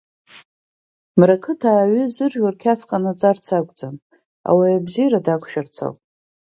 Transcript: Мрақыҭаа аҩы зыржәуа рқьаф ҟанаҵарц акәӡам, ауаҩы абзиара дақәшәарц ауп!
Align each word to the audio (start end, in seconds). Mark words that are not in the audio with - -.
Мрақыҭаа 1.19 1.81
аҩы 1.83 2.03
зыржәуа 2.13 2.53
рқьаф 2.53 2.81
ҟанаҵарц 2.89 3.45
акәӡам, 3.57 3.95
ауаҩы 4.49 4.75
абзиара 4.79 5.25
дақәшәарц 5.25 5.75
ауп! 5.85 5.97